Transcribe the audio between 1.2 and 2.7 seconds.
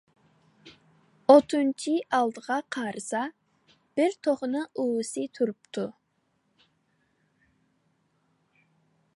ئوتۇنچى ئالدىغا